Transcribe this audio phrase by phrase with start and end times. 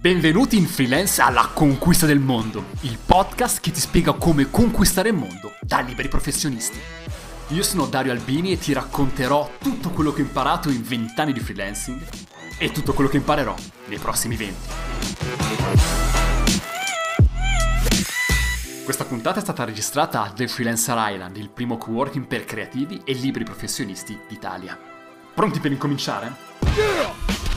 [0.00, 5.14] Benvenuti in Freelance alla Conquista del Mondo, il podcast che ti spiega come conquistare il
[5.14, 6.80] mondo da liberi professionisti.
[7.48, 11.34] Io sono Dario Albini e ti racconterò tutto quello che ho imparato in 20 anni
[11.34, 12.00] di freelancing
[12.56, 13.54] e tutto quello che imparerò
[13.88, 14.68] nei prossimi 20.
[18.82, 23.12] Questa puntata è stata registrata a The Freelancer Island, il primo co-working per creativi e
[23.12, 24.78] liberi professionisti d'Italia.
[25.34, 26.34] Pronti per incominciare?
[26.74, 27.49] Yeah!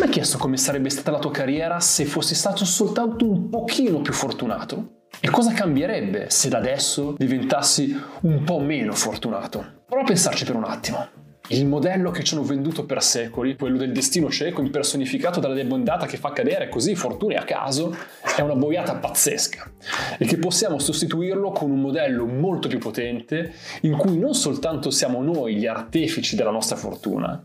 [0.00, 4.14] Mai chiesto come sarebbe stata la tua carriera se fossi stato soltanto un pochino più
[4.14, 5.02] fortunato?
[5.20, 9.82] E cosa cambierebbe se da adesso diventassi un po' meno fortunato?
[9.86, 11.06] Prova a pensarci per un attimo.
[11.48, 16.06] Il modello che ci hanno venduto per secoli, quello del destino cieco impersonificato dalla debondata
[16.06, 17.94] che fa cadere così fortune a caso,
[18.34, 19.70] è una boiata pazzesca
[20.16, 25.20] e che possiamo sostituirlo con un modello molto più potente in cui non soltanto siamo
[25.20, 27.44] noi gli artefici della nostra fortuna,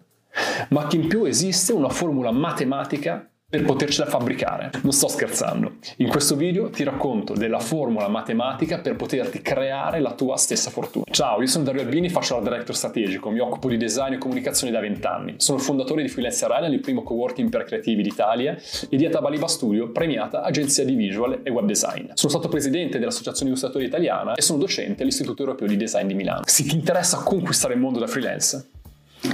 [0.69, 4.71] ma che in più esiste una formula matematica per potercela fabbricare.
[4.81, 5.73] Non sto scherzando.
[5.97, 11.05] In questo video ti racconto della formula matematica per poterti creare la tua stessa fortuna.
[11.11, 14.73] Ciao, io sono Dario Albini, faccio la director strategico, mi occupo di design e comunicazione
[14.73, 15.33] da 20 anni.
[15.37, 18.57] Sono il fondatore di Freelancer Island, il primo coworking per creativi d'Italia,
[18.89, 22.09] e di Atabaliba Studio, premiata agenzia di visual e web design.
[22.13, 26.41] Sono stato presidente dell'Associazione Illustratori Italiana e sono docente all'Istituto Europeo di Design di Milano.
[26.45, 28.69] Se ti interessa conquistare il mondo da freelance,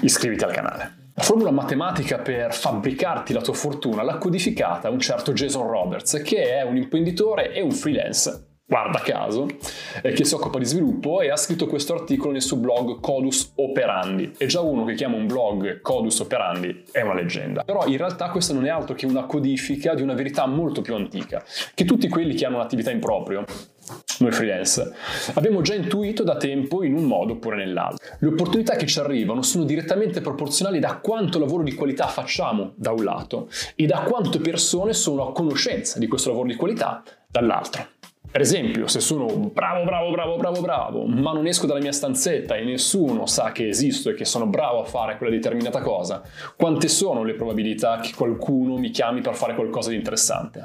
[0.02, 1.01] iscriviti al canale.
[1.22, 6.58] La formula matematica per fabbricarti la tua fortuna l'ha codificata un certo Jason Roberts, che
[6.58, 9.46] è un imprenditore e un freelance guarda caso,
[10.02, 13.52] eh, che si occupa di sviluppo e ha scritto questo articolo nel suo blog Codus
[13.58, 14.32] Operandi.
[14.38, 17.64] E già uno che chiama un blog Codus Operandi è una leggenda.
[17.66, 20.96] Però in realtà questa non è altro che una codifica di una verità molto più
[20.96, 21.44] antica,
[21.76, 23.44] che tutti quelli che hanno un'attività in proprio
[24.20, 24.94] noi freelance,
[25.34, 28.06] abbiamo già intuito da tempo in un modo oppure nell'altro.
[28.20, 32.92] Le opportunità che ci arrivano sono direttamente proporzionali da quanto lavoro di qualità facciamo da
[32.92, 37.88] un lato e da quante persone sono a conoscenza di questo lavoro di qualità dall'altro.
[38.32, 42.56] Per esempio, se sono bravo, bravo, bravo, bravo, bravo, ma non esco dalla mia stanzetta
[42.56, 46.22] e nessuno sa che esisto e che sono bravo a fare quella determinata cosa,
[46.56, 50.64] quante sono le probabilità che qualcuno mi chiami per fare qualcosa di interessante?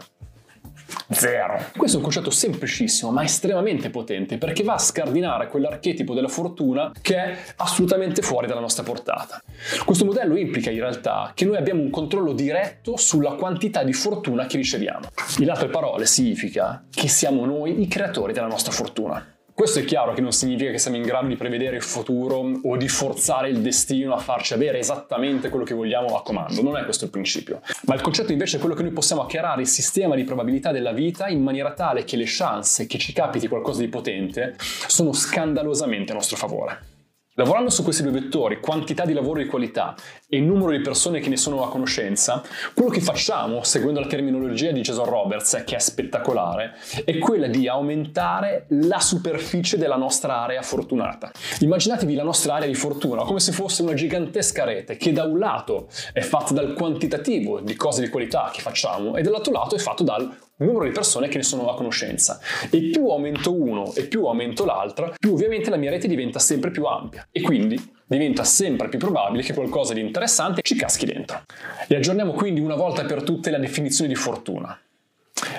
[1.10, 1.60] Zero.
[1.76, 6.92] Questo è un concetto semplicissimo ma estremamente potente perché va a scardinare quell'archetipo della fortuna
[7.00, 9.42] che è assolutamente fuori dalla nostra portata.
[9.84, 14.46] Questo modello implica in realtà che noi abbiamo un controllo diretto sulla quantità di fortuna
[14.46, 15.08] che riceviamo.
[15.38, 19.35] In altre parole significa che siamo noi i creatori della nostra fortuna.
[19.56, 22.76] Questo è chiaro che non significa che siamo in grado di prevedere il futuro o
[22.76, 26.84] di forzare il destino a farci avere esattamente quello che vogliamo a comando, non è
[26.84, 27.62] questo il principio.
[27.86, 30.92] Ma il concetto invece è quello che noi possiamo hackerare il sistema di probabilità della
[30.92, 36.12] vita in maniera tale che le chance che ci capiti qualcosa di potente sono scandalosamente
[36.12, 36.95] a nostro favore.
[37.38, 39.94] Lavorando su questi due vettori, quantità di lavoro di qualità
[40.26, 42.42] e numero di persone che ne sono a conoscenza,
[42.72, 47.68] quello che facciamo, seguendo la terminologia di Jason Roberts, che è spettacolare, è quella di
[47.68, 51.30] aumentare la superficie della nostra area fortunata.
[51.58, 55.38] Immaginatevi la nostra area di fortuna come se fosse una gigantesca rete che da un
[55.38, 59.78] lato è fatta dal quantitativo di cose di qualità che facciamo e dall'altro lato è
[59.78, 60.34] fatto dal
[60.64, 62.40] numero di persone che ne sono a conoscenza.
[62.70, 66.70] E più aumento uno e più aumento l'altra, più ovviamente la mia rete diventa sempre
[66.70, 71.42] più ampia e quindi diventa sempre più probabile che qualcosa di interessante ci caschi dentro.
[71.88, 74.78] E aggiorniamo quindi una volta per tutte la definizione di fortuna.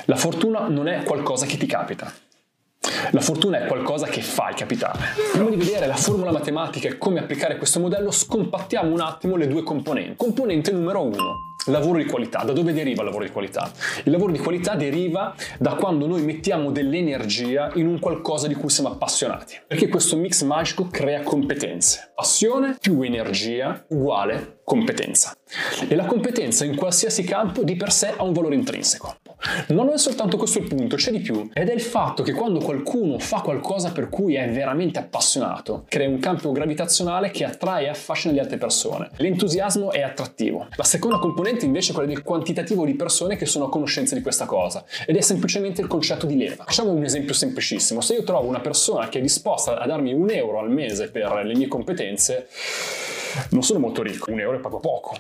[0.05, 2.11] La fortuna non è qualcosa che ti capita.
[3.11, 4.99] La fortuna è qualcosa che fai capitare.
[5.33, 9.47] Prima di vedere la formula matematica e come applicare questo modello, scompattiamo un attimo le
[9.47, 10.15] due componenti.
[10.15, 12.43] Componente numero uno, lavoro di qualità.
[12.43, 13.71] Da dove deriva il lavoro di qualità?
[14.03, 18.69] Il lavoro di qualità deriva da quando noi mettiamo dell'energia in un qualcosa di cui
[18.69, 19.55] siamo appassionati.
[19.67, 22.11] Perché questo mix magico crea competenze.
[22.15, 25.35] Passione più energia uguale competenza.
[25.87, 29.15] E la competenza in qualsiasi campo di per sé ha un valore intrinseco.
[29.69, 31.49] Ma non è soltanto questo il punto, c'è di più.
[31.53, 36.09] Ed è il fatto che quando qualcuno fa qualcosa per cui è veramente appassionato, crea
[36.09, 39.09] un campo gravitazionale che attrae e affascina le altre persone.
[39.17, 40.67] L'entusiasmo è attrattivo.
[40.75, 44.21] La seconda componente invece è quella del quantitativo di persone che sono a conoscenza di
[44.21, 44.83] questa cosa.
[45.05, 46.63] Ed è semplicemente il concetto di leva.
[46.63, 48.01] Facciamo un esempio semplicissimo.
[48.01, 51.43] Se io trovo una persona che è disposta a darmi un euro al mese per
[51.43, 52.47] le mie competenze,
[53.51, 55.15] non sono molto ricco, un euro è proprio poco.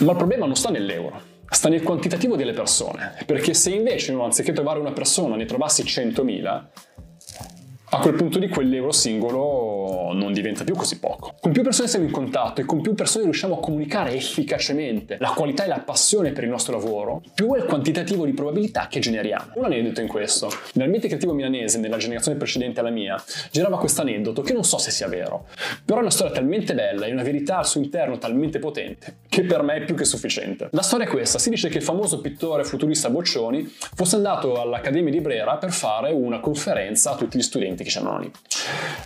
[0.00, 4.52] Ma il problema non sta nell'euro, sta nel quantitativo delle persone, perché se invece anziché
[4.52, 6.64] trovare una persona ne trovassi 100.000,
[7.90, 11.34] a quel punto di quell'euro singolo non diventa più così poco.
[11.40, 15.30] Con più persone siamo in contatto e con più persone riusciamo a comunicare efficacemente la
[15.30, 18.98] qualità e la passione per il nostro lavoro, più è il quantitativo di probabilità che
[18.98, 19.52] generiamo.
[19.54, 20.50] Un aneddoto in questo.
[20.72, 23.22] Nell'ambiente creativo milanese, nella generazione precedente alla mia,
[23.52, 25.46] girava questo aneddoto che non so se sia vero,
[25.84, 29.42] però è una storia talmente bella e una verità al suo interno talmente potente che
[29.42, 30.70] per me è più che sufficiente.
[30.70, 35.12] La storia è questa, si dice che il famoso pittore futurista Boccioni fosse andato all'Accademia
[35.12, 38.32] di Brera per fare una conferenza a tutti gli studenti che c'erano lì.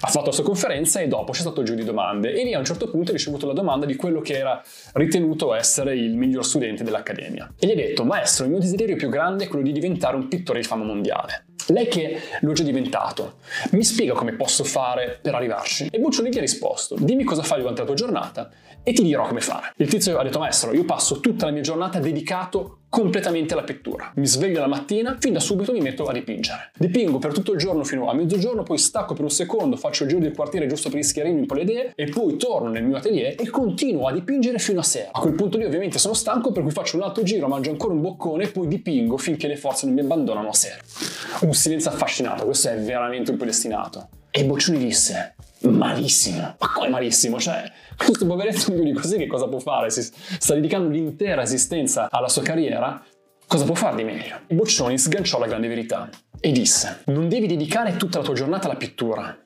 [0.01, 2.61] Ha fatto la sua conferenza e dopo c'è stato giro di domande e lì a
[2.61, 4.63] un certo punto ha ricevuto la domanda di quello che era
[4.93, 7.53] ritenuto essere il miglior studente dell'Accademia.
[7.59, 10.29] E gli ha detto, maestro, il mio desiderio più grande è quello di diventare un
[10.29, 11.47] pittore di fama mondiale.
[11.71, 13.35] Lei che l'ho già diventato,
[13.73, 15.89] mi spiega come posso fare per arrivarci?
[15.91, 18.51] E Buccioli gli ha risposto, dimmi cosa fai durante la tua giornata
[18.83, 19.73] e ti dirò come fare.
[19.77, 24.13] Il tizio ha detto, maestro, io passo tutta la mia giornata dedicato completamente alla pittura.
[24.17, 26.73] Mi sveglio la mattina, fin da subito mi metto a dipingere.
[26.77, 30.11] Dipingo per tutto il giorno fino a mezzogiorno, poi stacco per un secondo, faccio il
[30.11, 32.97] giro del quartiere giusto per rischiarirmi un po' le idee e poi torno nel mio
[32.97, 35.11] atelier e continuo a dipingere fino a sera.
[35.13, 37.95] A quel punto lì ovviamente sono stanco per cui faccio un altro giro, mangio ancora
[37.95, 40.79] un boccone e poi dipingo finché le forze non mi abbandonano a sera.
[41.43, 44.09] Un silenzio affascinato, questo è veramente un predestinato.
[44.33, 46.57] E Boccioni disse, malissimo.
[46.59, 47.39] Ma come malissimo?
[47.39, 49.91] Cioè, questo poveretto di così che cosa può fare?
[49.91, 53.03] Si sta dedicando l'intera esistenza alla sua carriera.
[53.47, 54.41] Cosa può fare di meglio?
[54.49, 58.77] Boccioni sganciò la grande verità e disse: Non devi dedicare tutta la tua giornata alla
[58.77, 59.37] pittura.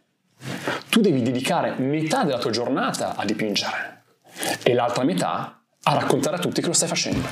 [0.91, 4.03] Tu devi dedicare metà della tua giornata a dipingere
[4.63, 7.27] e l'altra metà a raccontare a tutti che lo stai facendo.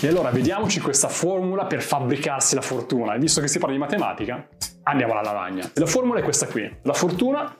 [0.00, 3.14] E allora vediamoci questa formula per fabbricarsi la fortuna.
[3.14, 4.46] E visto che si parla di matematica,
[4.90, 5.70] andiamo alla lavagna.
[5.74, 6.78] La formula è questa qui.
[6.82, 7.56] La fortuna,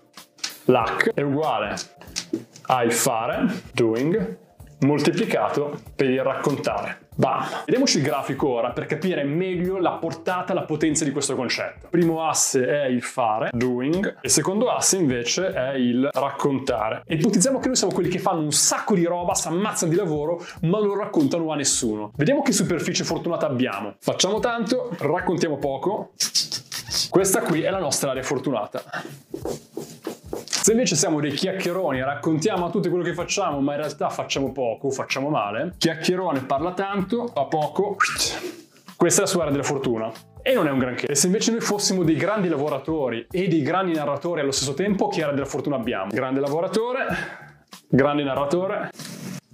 [0.65, 1.75] l'H, è uguale
[2.67, 4.38] al fare, doing,
[4.81, 7.09] moltiplicato per il raccontare.
[7.15, 7.44] Bam!
[7.67, 11.88] Vediamoci il grafico ora per capire meglio la portata, la potenza di questo concetto.
[11.91, 17.03] Primo asse è il fare, doing, e secondo asse invece è il raccontare.
[17.05, 19.99] E ipotizziamo che noi siamo quelli che fanno un sacco di roba, si ammazzano di
[19.99, 22.12] lavoro, ma non raccontano a nessuno.
[22.17, 23.97] Vediamo che superficie fortunata abbiamo.
[23.99, 26.12] Facciamo tanto, raccontiamo poco.
[27.11, 28.85] Questa qui è la nostra area fortunata.
[30.45, 34.09] Se invece siamo dei chiacchieroni e raccontiamo a tutti quello che facciamo, ma in realtà
[34.11, 37.97] facciamo poco, facciamo male, chiacchierone parla tanto, fa poco,
[38.97, 40.12] questa è la sua area della fortuna.
[40.41, 41.07] E non è un granché.
[41.09, 45.09] E se invece noi fossimo dei grandi lavoratori e dei grandi narratori allo stesso tempo,
[45.09, 46.12] che area della fortuna abbiamo?
[46.12, 47.07] Grande lavoratore,
[47.89, 48.91] grande narratore,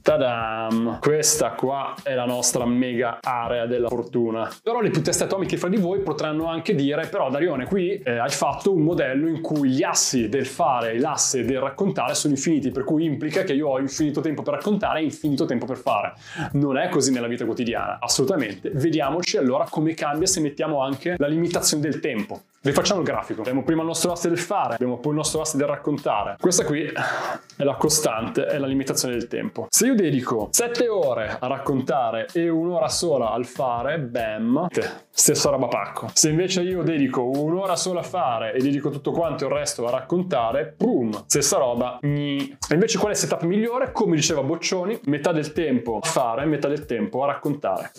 [0.06, 1.00] Tadam!
[1.00, 4.48] Questa qua è la nostra mega area della fortuna.
[4.62, 8.16] Però le più teste atomiche fra di voi potranno anche dire, però Darione, qui eh,
[8.16, 12.34] hai fatto un modello in cui gli assi del fare e l'asse del raccontare sono
[12.34, 15.76] infiniti, per cui implica che io ho infinito tempo per raccontare e infinito tempo per
[15.76, 16.12] fare.
[16.52, 18.70] Non è così nella vita quotidiana, assolutamente.
[18.72, 22.42] Vediamoci allora come cambia se mettiamo anche la limitazione del tempo.
[22.66, 23.40] Rifacciamo il grafico.
[23.42, 26.36] Abbiamo prima il nostro asse del fare, abbiamo poi il nostro asse del raccontare.
[26.40, 29.66] Questa qui è la costante, è la limitazione del tempo.
[29.70, 34.68] Se io dedico 7 ore a raccontare e un'ora sola al fare, bam,
[35.10, 36.08] stessa roba pacco.
[36.12, 39.90] Se invece io dedico un'ora sola a fare e dedico tutto quanto il resto a
[39.90, 42.56] raccontare, boom, stessa roba, gni.
[42.68, 43.90] E invece qual è il setup migliore?
[43.90, 47.90] Come diceva Boccioni, metà del tempo a fare, metà del tempo a raccontare.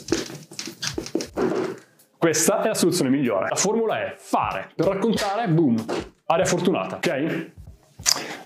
[2.18, 3.50] Questa è la soluzione migliore.
[3.50, 5.84] La formula è fare per raccontare, boom,
[6.28, 7.52] area fortunata, ok?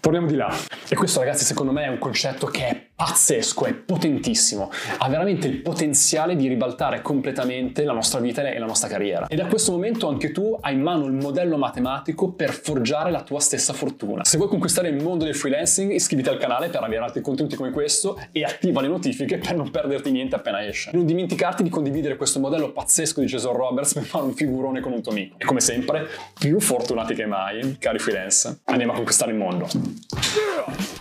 [0.02, 0.52] Torniamo di là.
[0.90, 4.70] E questo ragazzi secondo me è un concetto che è pazzesco, è potentissimo,
[5.00, 9.26] ha veramente il potenziale di ribaltare completamente la nostra vita e la nostra carriera.
[9.26, 13.24] E da questo momento anche tu hai in mano il modello matematico per forgiare la
[13.24, 14.24] tua stessa fortuna.
[14.24, 17.72] Se vuoi conquistare il mondo del freelancing, iscriviti al canale per avere altri contenuti come
[17.72, 20.92] questo e attiva le notifiche per non perderti niente appena esce.
[20.94, 24.92] Non dimenticarti di condividere questo modello pazzesco di Jason Roberts per fare un figurone con
[24.92, 25.38] un tuo amico.
[25.40, 31.01] E come sempre, più fortunati che mai, cari freelance, andiamo a conquistare il mondo.